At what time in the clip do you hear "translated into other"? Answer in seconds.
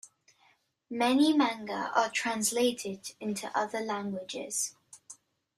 2.09-3.81